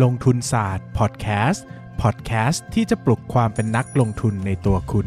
[0.00, 1.64] ลงทุนศาสตร์พอดแคสต์
[2.02, 5.06] พอดแคสต์ที่จะปลุกความเป็นนักลงทุนในตัวคุณ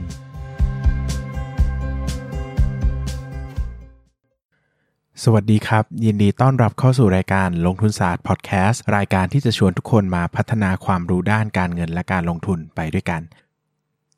[5.24, 13.22] สวัสดีครับ ยินดีต้อนรับเข้าสู่รายการลงทุนศาสตร์พอดแคสต์รายการที่จะชวนทุกคนมาพัฒนาความรู้ด้านการเงินและการลงทุนไปด้วยกัน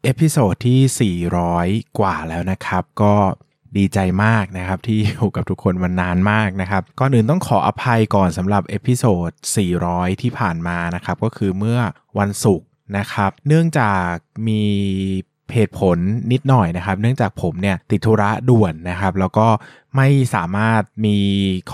[0.03, 1.13] episode ที่
[1.51, 3.15] 400 กว่าแล้วนะครับ ก็
[3.77, 9.31] ดีใจมากนะครับที่อยู่กับทุกคนมานานมากนะครับก่อนอื่นต้องขออภัยก่อนสำหรับ episode
[9.77, 11.79] 400 ที่ผ่านมานะครับก็คือเมื่อ
[12.19, 14.11] วันศุกร์นะครับ เนื่องจาก
[14.47, 14.63] มี
[15.53, 15.97] เหตุผล
[16.31, 19.47] นิดหน่อยนะครับ เนื่องจากผมเนี่ยติดธุระด่วนนะครับ แล้วก็
[19.95, 21.17] ไม่สามารถมี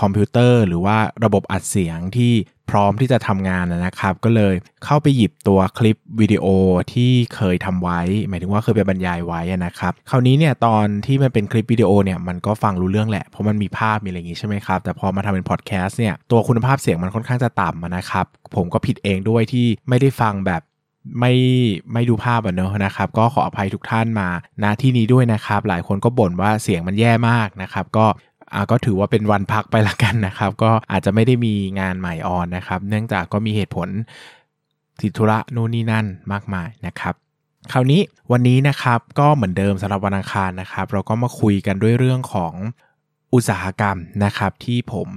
[0.00, 2.32] คอมพิวเตอร์ หรือว่าระบบอัดเสียงที่
[2.70, 6.46] พร้อมที่จะทำงานนะครับ ก็เลยเข้าไปหยิบตัวคลิปวิดีโอ
[6.92, 20.62] ที่เคยทำไว้ หมายถึงว่าเคยไปบรรยายไว้นะครับ คราวนี้เนี่ยตอนที่มันเป็นคลิปวิดีโอเนี่ยมันก็ฟังรู้เรื่องแหละเพราะมันมีภาพมีอะไรอย่างงี้ใช่ไหมครับ แต่พอมาทำเป็นพอดแคสต์เนี่ยตัวคุณภาพเสียงมันค่อนข้างจะต่ำนะครับ ผมก็ผิดเองด้วยที่ไม่ได้ฟังแบบ
[21.18, 21.32] ไม่
[21.92, 24.28] ไม่ดูภาพอะเนอะนะครับ ก็ขออภัยทุกท่านมา
[24.62, 28.06] ณที่นี้ด้วยนะครับ หลายคนก็บ่นว่าเสียงมันแย่มากนะครับ ก็
[28.70, 33.88] ก็ถือว่าเป็นวันพักไปละกันนะครับ ก็อาจจะไม่ได้มีงานใหม่ออนนะครับ เนื่องจากก็มีเหตุผล
[35.00, 37.14] ติดธุระนู่นนี่นั่นมากมายนะครับ
[37.72, 38.00] คราวนี้
[38.32, 42.52] วันนี้นะครับก็เหมือนเดิมสำหรับวันอังคารนะครับ เราก็มาคุยกันด้วยเรื่องของ
[43.34, 45.08] อุตสาหกรรมนะครับ ที่ผม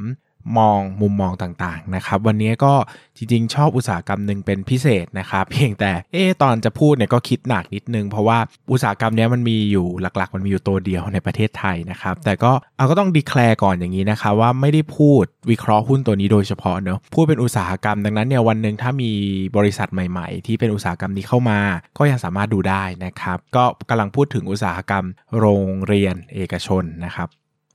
[0.57, 2.73] มองมุมมองต่างๆนะครับวันนี้ก็
[3.17, 8.39] จริงๆ ชอบอุตสาหกรรมหนึ่งเป็นพิเศษนะครับเพียงแต่เออตอนจะพูดเนี่ยก็คิดหนักนิดนึง เพราะว่า
[8.71, 19.11] อุตสาหกรรมนี้มันมีอยู่หลักๆ มันมีอยู่ตัวเดียวในประเทศไทยนะครับแต่ก็เอาก็ต้องดีแคลร์ก่อนอย่างนี้นะครับว่าไม่ได้พูดวิเคราะห์หุ้นตัวนี้โดยเฉพาะเนอะพูดเป็นอุตสาหกรรมดังนั้นเนี่ยวันหนึ่งถ้ามี
[19.57, 21.59] บริษัทใหม่ๆ ที่เป็นอุตสาหกรรมนี้เข้ามา
[21.97, 25.05] ก็ยังสามารถดูได้นะครับก็กำลังพูดถึงอุตสาหกรรม
[25.39, 27.27] โรงเรียนเอกชนนะครับ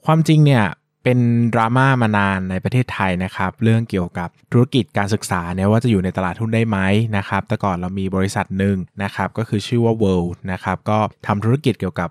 [0.06, 0.64] ความจริงเนี่ย
[1.04, 1.18] เป็น
[1.54, 6.78] ดราม่ามานานในประเทศไทยนะครับ เรื่องเกี่ยวกับธุรกิจการศึกษาเนี่ยว่าจะอยู่ในตลาดหุ้นได้ไหม
[7.16, 12.10] นะครับ แต่ก่อนเรามีบริษัทหนึ่งนะครับ ก็คือชื่อว่า World นะครับ ก็ทำธุรกิจเกี่ยวกับ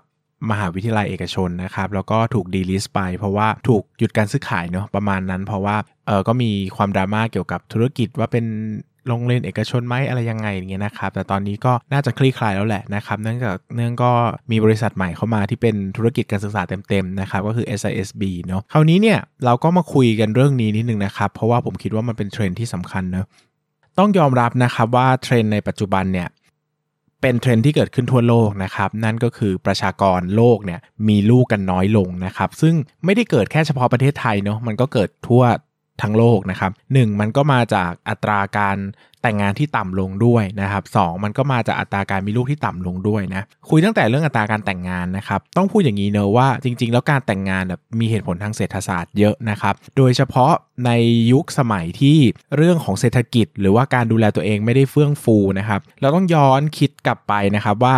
[0.50, 8.44] มหาวิทยาลัยเอกชนนะครับ แล้วก็ถูกดีลิสไป เพราะว่าถูกหยุดการซื้อขายเนาะประมาณนั้น เพราะว่าเออก็มีความดราม่าเกี่ยวกับธุรกิจว่าเป็น
[9.08, 14.10] โรงเรียนเอกชนไหมอะไรยังไงอย่างเงี้ยนะครับ แต่ตอนนี้ก็น่าจะคลี่คลายแล้วแหละนะครับ เนื่องจากเนื่องก็
[14.50, 23.26] มีบริษัทใหม่เข้ามาที่เป็นธุรกิจการศึกษาเต็มๆนะครับก็คือ SISB เนาะคราวนี้เนี่ยเราก็มาคุยกันเรื่องนี้นิดนึงนะครับ เพราะว่าผมคิดว่ามันเป็นเทรนด์ที่สำคัญเนาะ
[23.98, 26.28] ต้องยอมรับนะครับว่าเทรนด์ในปัจจุบันเนี่ย
[27.20, 32.74] เป็นเทรนด์ที่เกิดขึ้นทั่วโลกนะครับ นั่นก็คือประชากรโลกเนี่ยมีลูกกันน้อยลงนะครับ ซึ่ง
[33.04, 35.42] ไม่ได้เกิดแค่เฉพาะประเทศไทยเนาะมันก็เกิดทั่ว
[36.02, 38.78] ทั้งโลกนะครับมันก็มาจากอัตราการ
[39.22, 47.64] แต่งงานที่ต่ำลงด้วยนะครับสมันก็มาจากอัตราการมีลูกที่ต่ำลงด้วยนะคุยตั้งแต่เรื่องอัตราการแต่งงานนะครับต้องพูดอย่างนี้เนอะว่าจริง ๆ แล้วการแต่งงาน
[48.00, 50.52] มีเหตุผลทางเศรษฐศาสตร์เยอะนะครับโดยเฉพาะ
[50.86, 50.90] ใน
[51.32, 52.18] ยุคสมัยที่
[52.56, 57.96] เรื่องของเศรษฐกิจ หรือว่าการดูแลตัวเองไม่ได้เฟื่องฟูนะครับเราต้องย้อนคิดกลับไปนะครับว่า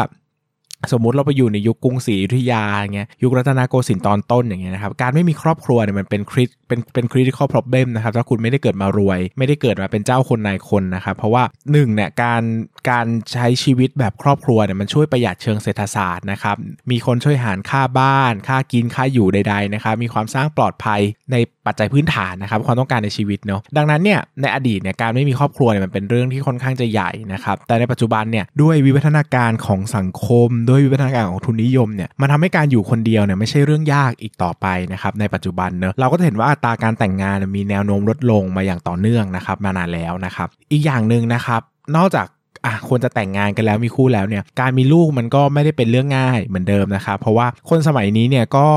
[0.93, 12.43] สมมุติเราไปอยู่ในยุคกรุงศรีอยุธยาอย่างเงี้ยยุครัตนโกสินทร์ตอนต้นอย่างเงี้ยนะครับการไม่มีครอบครัวเนี่ยมันเป็นคริสเป็นเป็นคริติคอลพรอ b เ e มนะครับถ้าคุณไม่ได้เกิดมารวย ไม่ได้เกิดมาเป็นเจ้าคนนายคนนะครับเพราะว่า1เนี่ยการ
[12.91, 16.57] การใช้ชีวิตแบบครอบครัวเนี่ยมันช่วยประหยัดเชิงเศรษฐศาสตร์นะครับ
[16.91, 21.01] มีคนช่วยหารค่าบ้าน ค่ากินค่าอยู่ใดๆนะครับมีความสร้างปลอดภัย
[21.33, 41.61] ในปัจจัยพื้นฐานนะครับความต้องการในชีวิตเนาะดังนั้นเนี่ยในอดีตเนี่ยการไม่มีครอบครัวเนี่ยมันเป็นเรื่องที่ค่อนข้างจะใหญ่นะครับแต่ในปัจจุบันเนี่ยด้วยวิวัฒนาการของสังคมด้วยวิวัฒนาการของทุนนิยมเนี่ยมันทาให้การอยู่คนเดียวเนี่ยไม่ใช่เรื่องยากอีกต่อไปนะครับในปัจจุบันเนอะเราก็จะเห็นว่าอัตราการแต่งงานมีแนวโน้มลดลงมาอย่างต่อเนื่องนะครับมานานแล้วนะครับอีกอย่างหนึ่งนะครับ
[41.97, 42.27] นอกจาก
[42.67, 48.69] อะควรจะแต่งงานกันแล้วมีคู่แล้วเนี่ยการมีลูกมันก็ไม่ได้เป็นเรื่องง่ายเหมือนเดิมนะครับเพราะว่าคนสมัยนี้เนี่ยก็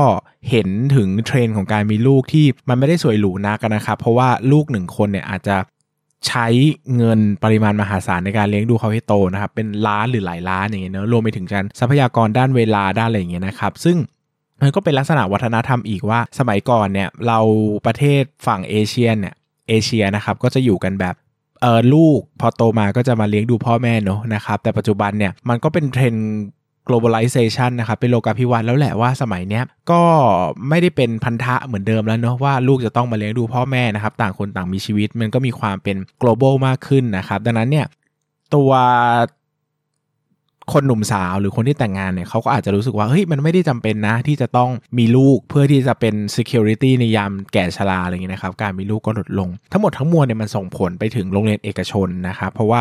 [0.50, 5.56] เห็นถึงเทรนด์ของการมีลูกที่มันไม่ได้สวยหรูนักนะครับเพราะว่าลูกหนึ่งคนเนี่ยอาจจะ
[6.26, 6.46] ใช้
[6.96, 13.96] เงินปริมาณมหาศาลในการเลี้ยงดูเขาให้โตนะครับเป็นล้านหรือหลายล้านอย่างเงี้ยเนอะรวมไปถึงการทรัพยากรด้านเวลาด้านอะไรอย่างเงี้ยนะครับ ซึ่ง
[14.60, 17.40] มันก็เป็นลักษณะวัฒนธรรมอีกว่าสมัยก่อนเนี่ยเรา
[17.86, 19.34] ประเทศฝั่งเอเชียเนี่ย
[19.68, 21.14] เอเชียนะครับก็จะอยู่กันแบบ
[21.62, 26.26] เออลูกพอโตมาก็จะมาเลี้ยงดูพ่อแม่เนอะนะครับแต่ปัจจุบันเนี่ยมันก็เป็นเทรนด์
[26.88, 30.02] globalization นะครับเป็นโลกาภิวัตน์แล้วแหละว่าสมัยเนี้ยก็
[30.68, 37.86] ไม่ได้เป็นพันธะเหมือนเดิมแล้วเนาะว่าลูกจะต้องมาเลี้ยงดูพ่อแม่นะครับต่างคนต่างมีชีวิตมันก็มีความเป็น global มากขึ้นนะครับดังนั้นเนี่ย
[38.54, 38.70] ตัว
[40.74, 52.80] คนหนุ่มสาวหรือคนที่แต่งงานเนี่ยเขาก็อาจจะรู้สึกว่าเฮ้ยมันไม่ได้จำเป็นนะ ที่จะต้องมีลูกเพื่อที่จะเป็น security ในยามแก่ชราอะไรอย่างเงี้ยนะครับ การมีลูกก็ลดลง ทั้งหมดทั้งมวลเนี่ยมันส่งผลไปถึงโรงเรียนเอกชนนะครับ เพราะว่า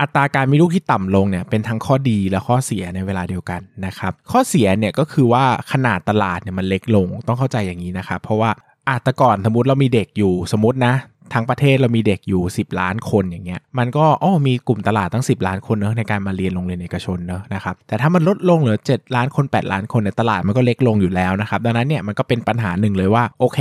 [0.00, 8.50] อัตราการมีลูกที่ต่ำลงเนี่ยเป็นทั้งข้อดีและข้อเสียในเวลาเดียวกันนะครับข้อเสียเนี่ยก็คือว่าขนาดตลาดเนี่ยมันเล็กลงต้องเข้าใจอย่างนี้นะครับเพราะว่า
[8.88, 10.94] อาตก่อนสมมติเรามีเด็กอยู่สมมตินะ
[11.34, 23.58] ทั้งประเทศเรามีเด็กอยู่ 10 ล้านคนอย่างเงี้ย มันก็อ๋อมีกลุ่มตลาดตั้ง 10 ล้านคนเนอะในการมาเรียนโรงเรียนเอกชนเนอะนะครับ แต่ถ้ามันลดลงเหลือ 7 ล้านคน 8 ล้านคนเนี่ยตลาดมันก็เล็กลงอยู่แล้วนะครับ ดังนั้นเนี่ยมันก็เป็นปัญหาหนึ่งเลยว่าโอเค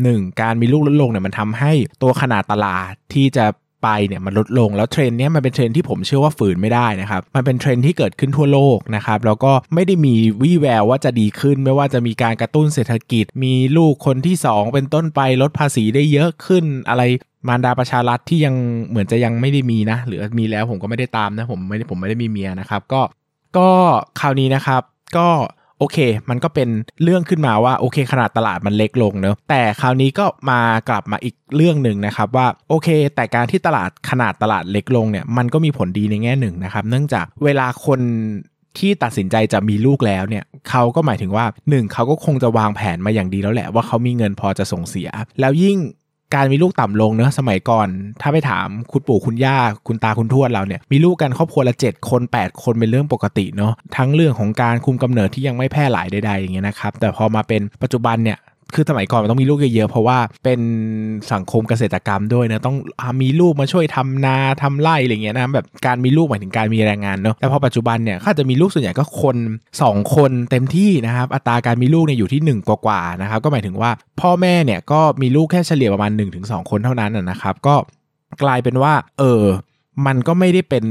[0.00, 1.72] 1 การมีลูกลดลงเนี่ยมันทำให้
[2.02, 3.44] ตัวขนาดตลาดที่จะ
[3.84, 17.02] ไปเนี่ยมันลดลงแล้วเทรนด์นี้มันเป็นเทรนด์ที่ผมเชื่อว่าฝืนไม่ได้นะครับมันเป็นเทรนด์ที่เกิดขึ้นทั่วโลกนะครับแล้วก็ไม่ได้มีวี่แววว่าจะดีขึ้น ไม่ว่าจะมีการกระตุ้นเศรษฐกิจ มีลูกคนที่ 2 เป็นต้นไปลดภาษีได้เยอะขึ้นอะไร
[17.48, 18.54] มารดาประชารัฐที่ยัง
[18.88, 23.02] เหมือนจะยังไม่ได้มีนะ หรือมีแล้วผมก็ไม่ได้ตามนะผมไม่ได้ผมไม่ได้มีเมียนะครับ ก็
[23.56, 23.68] ก็
[24.20, 24.82] คราวนี้นะครับ
[25.16, 25.28] ก็
[25.84, 25.98] อเค
[26.30, 26.68] มันก็เป็น
[27.02, 38.00] เรื่องขึ้นมาว่าโอเค ขนาดตลาดมันเล็กลงเนอะแต่คราวนี้ก็มากลับมาอีกเรื่องหนึ่งนะครับว่าโอเค แต่การที่ตลาดขนาดตลาดเล็กลงเนี่ยมันก็มีผลดีในแง่หนึ่งนะครับ เนื่องจากเวลาคน
[38.78, 45.08] ที่ตัดสินใจจะมีลูกแล้วเนี่ยเขาก็หมายถึงว่า 1 เขาก็คงจะวางแผนมาอย่างดีแล้วแหละว่าเขามีเงินพอจะส่งเสีย
[45.40, 45.78] แล้วยิ่ง
[46.34, 47.88] การมีลูกต่ำลงเนอะสมัยก่อน
[48.20, 58.38] ถ้าไปถามคุณปู่คุณย่าคุณตาคุณทวดเราเนี่ยมีลูกกันครอบครัวละ 7 คน 8 คนเป็นเรื่องปกติเนาะทั้งเรื่องของการคุมกำเนิดที่ยังไม่แพร่หลายใดๆอย่างเงี้ยนะครับแต่พอมาเป็นปัจจุบันเนี่ย
[58.74, 60.60] คือสมัยก่อนมันต้องมีลูกเยอะๆเพราะว่าเป็น
[61.32, 62.76] สังคมเกษตรกรรมด้วยนะต้อง
[63.22, 69.36] มีลูกมาช่วยทำนาทำไร่อะไรเงี้ยนะแบบการมีลูกหมายถึงการมีแรงงานเนาะแต่พอปัจจุบันเนี่ยถ้าจะมีลูกส่วนใหญ่ก็คน
[69.80, 73.90] 2 คนเต็มที่นะครับอัตราการมีลูกเนี่ยอยู่ที่ 1 กว่าๆนะครับก็หมายถึงว่า
[74.20, 76.10] พ่อแม่เนี่ยก็มีลูกแค่เฉลี่ยประมาณ
[76.40, 77.74] 1-2 คนเท่านั้นนะครับก็
[78.42, 79.44] กลายเป็นว่า เออ
[80.06, 80.84] มันก็ไม่ได้เป็น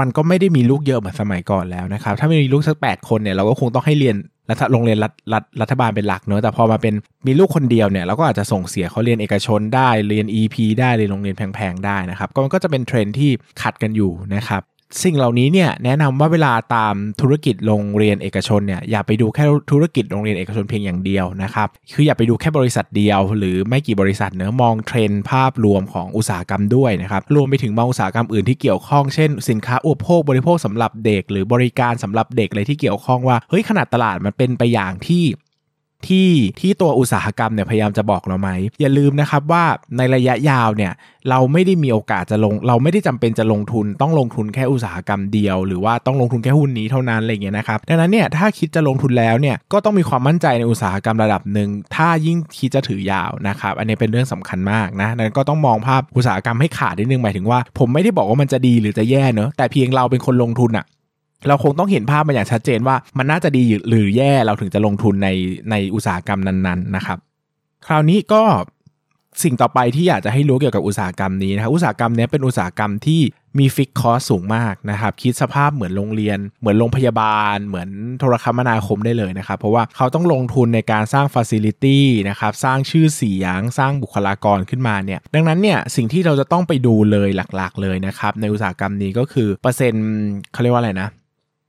[0.00, 4.16] มันก็ไม่ได้มีลูกเยอะเหมือนสมัยก่อนแล้วนะครับ ถ้าไม่มีลูกสักแปดคนเนี่ยเราก็คงต้องให้เรียน
[4.50, 6.94] รัฐโรงเรียนรัฐรัฐรัฐบาลเป็นหลักเนอะแต่พอมาเป็น
[7.26, 13.30] มีลูกคนเดียวเนี่ยเราก็อาจจะส่งเสียเขาเรียนเอกชนได้เรียน EP ได้เรียนโรงเรียนแพงๆได้นะครับก็มันก็จะเป็นเทรนที่
[13.62, 14.62] ขัดกันอยู่นะครับ
[15.02, 35.24] สิ่งเหล่านี้เนี่ยแนะนำว่าเวลาตามธุรกิจโรงเรียนเอกชนเนี่ยอย่าไปดูแค่ธุรกิจโรงเรียนเอกชนเพียงอย่างเดียวนะครับคืออย่าไปดูแค่บริษัทเดียว หรือไม่กี่บริษัทเนื้อมองเทรนภาพรวมของอุตสาหกรรมด้วยนะครับรวมไปถึงมองอุตสาหกรรมอื่นที่เกี่ยวข้องเช่นสินค้าอุปโภคบริโภคสำหรับเด็ก หรือบริการสำหรับเด็กอะไรที่เกี่ยวข้องว่าเฮ้ยขนาดตลาดมันเป็นไปอย่างที่
[36.06, 36.30] ที่
[36.60, 38.50] ที่ตัวอุตสาหกรรมเนี่ยพยายามจะบอกเราไหม
[38.80, 39.64] อย่าลืมนะครับว่า
[39.96, 40.92] ในระยะยาวเนี่ย
[41.30, 60.86] เราไม่ได้มีโอกาสจะลง เราไม่ได้จำเป็นจะลงทุน ต้องลงทุนแค่อุตสาหกรรมเดียว หรือว่าต้องลงทุนแค่หุ้นนี้เท่านั้นอะไรเงี้ยนะครับดังนั้นเนี่ยถ้าคิดจะลงทุนแล้วเนี่ยก็ต้องมีความมั่นใจในอุตสาหกรรมระดับหนึ่งถ้ายิ่งคิดจะถือยาวนะครับอันนี้เป็นเรื่องสำคัญมากนะนั้นก็ต้องมองภาพอุตสาหกรรมให้ขาดนิดนึงหมายถึงว่า ผมไม่ได้บอกว่ามันจะดีหรือจะแย่เนอะแต่เพียงเราเป็นคนลงทุนอะ
[61.48, 65.28] เราคงต้องเห็นภาพมาอย่างชัดเจนว่ามันน่าจะดีหรือแย่เราถึงจะลงทุนใน
[65.70, 67.18] ในอุตสาหกรรมนั้นๆนะครับ
[67.86, 68.42] คราวนี้ก็
[69.42, 73.20] สิ่งต่อไปที่อยากจะให้รู้เกี่ยวกับอุตสาหกรรมนี้นะครับอุตสาหกรรมนี้เป็นอุตสาหกรรมที่
[73.58, 77.88] มี fixed cost สูงมากนะครับ คิดสภาพเหมือนโรงเรียน เหมือนโรงพยาบาล เหมือน
[78.18, 90.06] โทรคมนาคมได้เลยนะครับ เพราะว่าเขาต้องลงทุนในการสร้างฟ a ซิลิตี้นะครับ สร้างชื่อเสียง สร้างบุคลากรขึ้นมาเนี่ย ดังนั้นเนี่ยสิ่งที่เราจะต้องไปดูเลยหลักๆ เลยนะครับ ในอุตสาหกรรมนี้ก็คือเปอร์เซ็นต์
[90.52, 91.08] เขาเรียกว่าอะไรนะ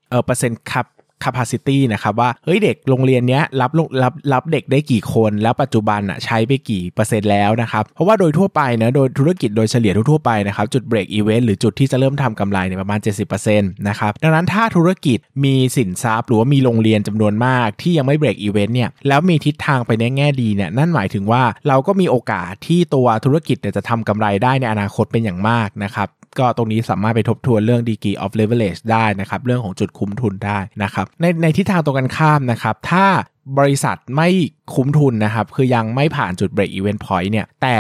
[0.09, 0.87] เออเปอร์เซ็นต์ครับ
[1.25, 3.71] capacity นะครับว่าเฮ้ยเด็กโรงเรียนเนี้ยรับ
[4.03, 12.99] รับรับเด็กได้กี่คนแล้วปัจจุบันอะใช้ไปกี่เปอร์เซ็นต์แล้วนะครับ เพราะว่าโดยทั่วไปนะโดยธุรกิจโดยเฉลี่ยทั่วไปนะครับ จุด break-even หรือจุดที่จะเริ่มทำกำไรเนี่ยประมาณ
[13.43, 33.05] 70%นะครับ ดังนั้นถ้าธุรกิจมีสินทรัพย์ หรือว่ามีโรงเรียนจำนวนมากที่ยังไม่ break-even เนี่ยแล้วมีทิศทางไปในแง่ดีเนี่ยนั่นหมายถึงว่าเราก็มีโอกาสที่ตัวธุรกิจเนี่ยจะทำกำไรได้ในอนาคตเป็นอย่างมากนะครับ ก็ตรงนี้สามารถไปทบทวนเรื่อง degree of leverage ได้นะครับเรื่องของจุดคุ้มทุนได้นะครับในในทิศทางตรงกันข้ามนะครับถ้า
[33.59, 34.29] บริษัทไม่
[34.73, 37.77] คุ้มทุนนะครับ คือยังไม่ผ่านจุด break even point เนี่ย แต่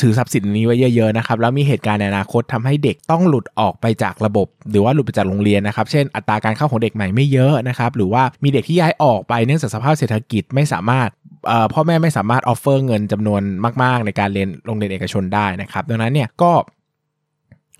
[0.00, 11.08] ถือทรัพย์สินนี้ไว้เยอะๆนะครับ แล้วมีเหตุการณ์ในอนาคตทำให้เด็กต้องหลุดออกไปจากระบบ หรือว่าหลุดไปจากโรงเรียนนะครับ เช่น อัตราการเข้าของเด็กใหม่ไม่เยอะนะครับ หรือว่ามีเด็กที่ย้ายออกไปเนื่องจากสภาพเศรษฐกิจไม่สามารถ
[11.72, 13.42] พ่อแม่ไม่สามารถออฟเฟอร์เงินจำนวน
[13.82, 16.52] มาก ๆ ในการเรียนโรงเรียนเอกชนได้นะครับ ดังนั้นเนี่ยก็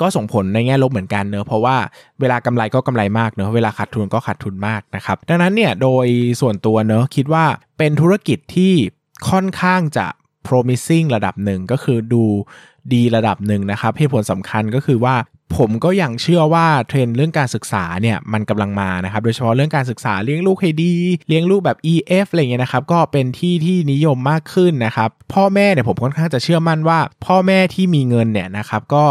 [0.00, 1.76] ก็ส่งผลในแง่ลบเหมือนกันเนอะเพราะว่า
[2.20, 6.06] เวลากำไรก็กำไรมากเนอะเวลาขาดทุนก็ขาดทุนมากนะครับดังนั้นเนี่ยโดย
[6.40, 7.44] ส่วนตัวเนอะคิดว่า
[7.78, 8.72] เป็นธุรกิจที่
[9.30, 10.06] ค่อนข้างจะ
[10.46, 12.24] promising ระดับหนึ่งก็คือดู
[12.92, 15.14] ดีระดับหนึ่งนะครับเหตุผลสำคัญก็คือว่า
[15.56, 20.94] ผมก็ยังเชื่อว่าเทรนด์เรื่องการศึกษาเนี่ยมันกำลังมานะครับ โดยเฉพาะเรื่องการศึกษาเลี้ยงลูกให้ดี
[21.28, 29.04] เลี้ยงลูกแบบ EF อะไรเงี้ยนะครับ ก็เป็นที่ที่นิยมมากขึ้นนะครับ พ่อแม่เนี่ยผมค่อนข้างจะเชื่อมั่นว่า พ่อแม่ที่มีเงินเนี่ยนะครับก็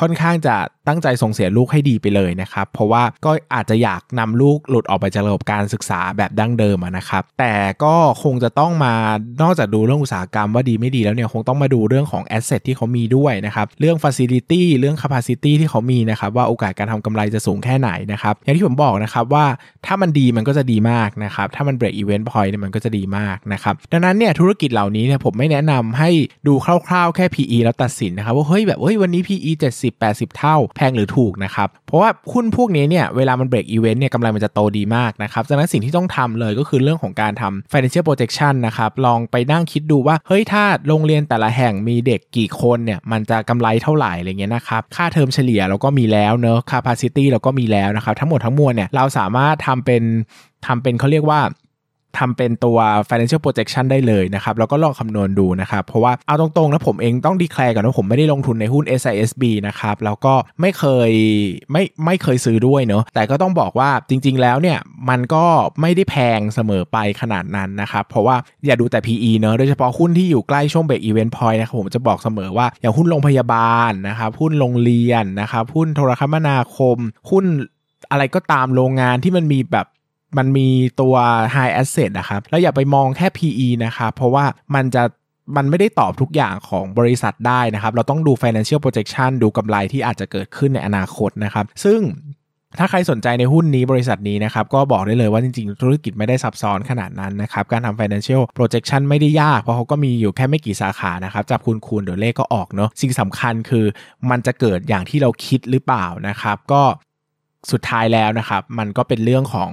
[0.00, 0.56] ค่อนข้างจะ
[0.88, 7.54] ตั้งใจส่งเสียลูกให้ดีไปเลยนะครับ เพราะว่าก็อาจจะอยากนำลูกหลุดออกไปจากระบบการศึกษาแบบดั้งเดิมนะครับ แต่
[7.84, 8.94] ก็คงจะต้องมา
[9.42, 19.46] นอกจากดูเรื่องอุตสาหกรรมว่าดีไม่ดีแล้วเนี่ยคงต้องมาดูเรื่องของแอสเซทที่เขามีด้วยนะครับ เรื่อง Facility เรื่อง Capacity ที่เขามีนะครับ ว่าโอกาสการทำกำไรจะสูงแค่ไหนนะครับ อย่างที่ผมบอกนะครับว่า
[19.86, 26.10] ถ้ามันดีมันก็จะดีมากนะครับ ถ้ามัน break event point เนี่ยมันก็จะดีมากนะครับ ดังนั้นเนี่ยธุรกิจเหล่านี้เนี่ยผมไม่แนะนำให้
[26.46, 50.02] ดูคร่าวๆแค่ PE แล้วตัดสินนะครับว่าเฮ้ยแบบเฮ้ยวันนี้ PE 70 80 เท่าแพงหรือถูกนะครับ เพราะว่าหุ้นพวกนี้เนี่ยเวลามัน break event เนี่ยกำไรมันจะโตดีมากนะครับดังนั้นสิ่งที่ต้องทำเลยก็คือเรื่องของการทำ financial projection นะครับลองไปนั่งคิดดูว่าเฮ้ยถ้าโรงเรียนแต่ละแห่งมีเด็กกี่คนเนี่ยมันจะกำไรเท่าไหร่อะไรเงี้ยนะครับค่าเทอมเฉลี่ยเราก็มีแล้วเนอะ capacity เราก็มีแล้วนะครับทั้งหมดทั้งมวลเนี่ยเราสามารถทำเป็น
[50.66, 51.40] ทำเป็นเขาเรียกว่า
[52.18, 61.10] ทำเป็นตัว financial projection ได้เลยนะครับ แล้วก็ลองคำนวณดูนะครับ เพราะว่าเอาตรงๆนะผมเองต้องดีแคลร์ก่อนว่าผมไม่ได้ลงทุนในหุ้น SISB นะครับ แล้วก็ไม่เคย
[61.72, 65.44] ไม่ไม่เคยซื้อด้วยเนาะแต่ก็ต้องบอกว่าจริง ๆ แล้วเนี่ย มันก็
[65.80, 68.36] ไม่ได้แพงเสมอไปขนาดนั้นนะครับ เพราะว่า
[68.66, 76.96] อย่าดูแต่ PE เนาะโดยเฉพาะหุ้นที่อยู่ใกล้ช่วงเบรกอีเวนต์พอยต์นะครับผมจะบอกเสมอว่าอย่างหุ้นโรงพยาบาลนะครับหุ้นโรงเรียนนะครับหุ้นโทรคมนาคม
[77.30, 77.44] หุ้น
[78.10, 79.86] อะไรก็ตามโรงงานที่มันมีแบบ
[80.36, 80.68] มันมี
[81.00, 81.14] ตัว
[81.54, 84.44] high asset นะครับ แล้วอย่าไปมองแค่ PE นะครับ เพราะว่า
[84.74, 85.02] มันจะ
[85.56, 92.00] มันไม่ได้ตอบทุกอย่างของบริษัทได้นะครับ เราต้องดู financial projection ดูกำไรที่อาจจะเกิดขึ้นในอนาคตนะครับ ซึ่ง
[92.78, 103.84] ถ้าใครสนใจในหุ้นนี้บริษัทนี้นะครับ ก็บอกได้เลยว่าจริงๆ ธุรกิจไม่ได้ซับซ้อนขนาดนั้นนะครับ การทำ financial projection ไม่ได้ยาก เพราะเขาก็มีอยู่แค่ไม่กี่สาขานะครับ จับคูณคูณเดี๋ยวเลขก็ออกเนาะสิ่งสำคัญคือ
[104.30, 106.82] มันจะเกิดอย่างที่เราคิดหรือเปล่านะครับ ก็
[107.72, 109.70] สุดท้ายแล้วนะครับ มันก็เป็นเรื่องของ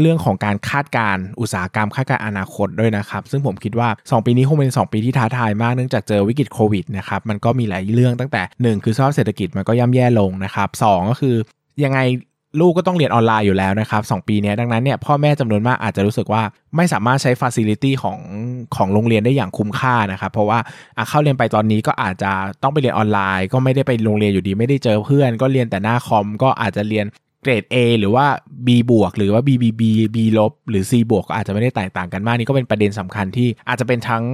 [0.00, 8.42] เรื่องของการคาดการอุตสาหกรรมคาดการอนาคตด้วยนะครับ ซึ่งผมคิดว่า 2 ปีนี้คงเป็น 2 ปีที่ท้าทายมากเนื่องจากเจอวิกฤตโควิดนะครับมันก็มีหลายเรื่องตั้งแต่
[8.76, 11.34] 1 คือสภาพเศรษฐกิจมันก็ย่ำแย่ลงนะครับสก็คือ
[11.84, 12.00] ยังไง
[12.60, 16.42] ลูกก็ต้องเรียนออนไลน์อยู่แล้วนะครับสปีนี้ดังนั้นเนี่ยพ่อแม่จำนวนมากอาจจะรู้สึกว่า
[16.76, 18.18] ไม่สามารถใช้ฟาซิลิตี้ของ
[18.76, 20.58] ของโรงเรียนได้อย่างคุ้มค่านะครับ เพราะว่า
[21.08, 27.06] เข้าเรียนไปตอนนี้ก็อาจจะต้องไปเรียนออนไลน์ ก็ไม่ได้ไปโรงเรียนอยู่ดี ไม่ได้เจอเพื่อน ก็เรียนแต่หน้าคอมก็อาจจะเรียน
[27.42, 28.26] เกรด A หรือว่า
[28.66, 29.82] B บวกหรือว่า BBB
[30.14, 34.24] B ลบหรือ C บวกก็อาจจะไม่ได้แตกต่างกันมากนี่ก็เป็นประเด็นสำคัญที่อาจจะเป็นทั้ง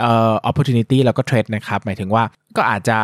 [0.00, 2.24] เอ่อ opportunity แล้วก็ trade นะครับ หมายถึงว่า
[2.56, 2.98] ก็อาจจะ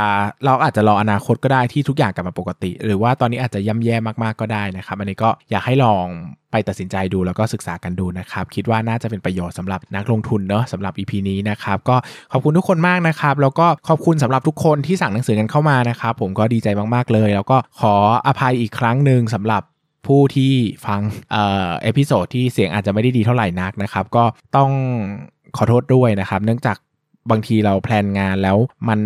[0.45, 6.07] เราอาจจะรออนาคตก็ได้ที่ทุกอย่างกลับมาปกติ หรือว่าตอนนี้อาจจะย่ำแย่มากๆก็ได้นะครับ อันนี้ก็อยากให้ลอง
[6.51, 11.97] ไปตัดสินใจดูแล้วก็ศึกษากันดูนะครับ คิดว่าน่าจะเป็นประโยชน์สำหรับนักลงทุนเนาะสำหรับ EP นี้นะครับ ก็
[12.33, 17.95] ขอบคุณทุกคนมากนะครับ แล้วก็ขอบคุณสำหรับทุกคนที่สั่งหนังสือกันเข้ามานะครับผมก็ดีใจมากๆเลย แล้วก็ขอ
[18.27, 19.63] อภัยอีกครั้งหนึ่งสำหรับ
[20.07, 20.53] ผู้ที่
[20.87, 24.25] ฟังเอ่อ episode ที่เสียงอาจจะไม่ได้ดีเท่าไหร่นักนะครับ ก็
[24.57, 24.71] ต้อง
[25.57, 26.77] ขอโทษด้วยนะครับ เนื่องจาก
[27.31, 28.57] บางทีเรา plan งานแล้ว
[28.89, 29.01] มัน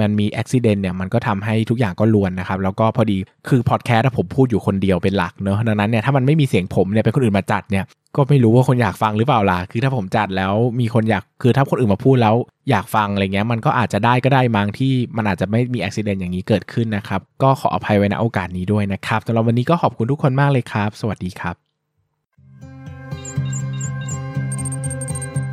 [0.00, 3.16] มันมีอุบัติเหตุเนี่ยมันก็ทำให้ทุกอย่างก็รวนนะครับ แล้วก็พอดี
[3.48, 7.84] คือพอดแคสต์ผมพูดอยู่คนเดียวเป็นหลักเนอะดังนั้นเนี่ยถ้ามันไม่มีเสียงผมเนี่ยเป็นคนอื่นมาจัดเนี่ย
[8.16, 12.34] ก็ไม่รู้ว่าคนอยากฟังหรือเปล่าล่ะคือถ้าผมจัดแล้วมีคนอยากคือถ้าคนอื่นมาพูดแล้ว
[12.70, 21.63] อยากฟังอะไรเงี้ยมันก็อาจจะได้ก็ได้มั้งที่มันอาจจะไม่มีอุบัติเหตุอย่างนี้เกิดขึ้นนะครับก็ขออภัยไว้ณโอกาสนี้ด้วยนะครับสำหรับวันนี้ก็ขอบคุณทุกคนมากเลยครับ สวัสดีครับ